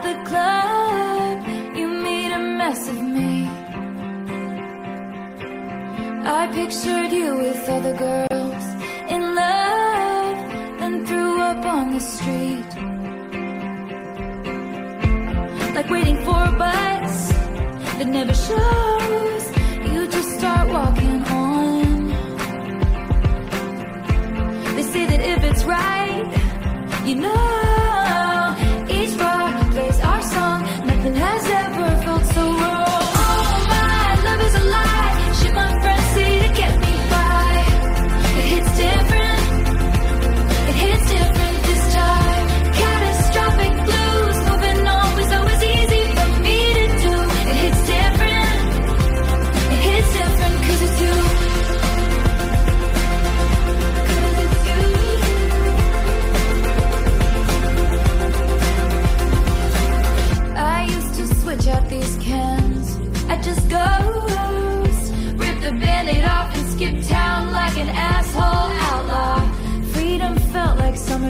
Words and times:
at 0.00 0.06
the 0.08 0.30
club, 0.30 1.76
you 1.76 1.88
made 1.88 2.32
a 2.32 2.38
mess 2.38 2.88
of 2.88 3.02
me. 3.02 3.48
I 6.40 6.48
pictured 6.52 7.12
you 7.12 7.36
with 7.36 7.68
other 7.68 7.94
girls 8.06 8.64
in 9.14 9.22
love, 9.34 10.36
then 10.80 11.06
threw 11.06 11.40
up 11.40 11.64
on 11.64 11.92
the 11.92 12.00
street. 12.00 12.70
Like 15.74 15.90
waiting 15.90 16.18
for 16.24 16.38
a 16.50 16.52
bus 16.52 17.32
that 17.98 18.06
never 18.06 18.34
shows. 18.34 19.39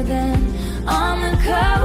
than 0.02 0.88
on 0.88 1.20
the 1.20 1.36
cover. 1.42 1.79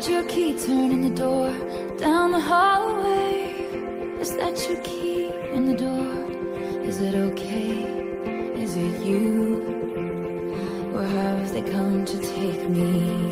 heard 0.00 0.10
your 0.10 0.24
key 0.24 0.54
turning 0.54 1.02
the 1.02 1.10
door 1.10 1.50
down 1.98 2.32
the 2.32 2.40
hallway. 2.40 3.52
Is 4.18 4.34
that 4.36 4.56
your 4.66 4.80
key 4.82 5.30
in 5.52 5.66
the 5.66 5.76
door? 5.76 6.82
Is 6.82 7.00
it 7.00 7.14
okay? 7.14 7.84
Is 8.54 8.76
it 8.76 9.04
you? 9.04 9.60
Or 10.94 11.04
have 11.04 11.52
they 11.52 11.62
come 11.62 12.06
to 12.06 12.18
take 12.18 12.66
me? 12.70 13.29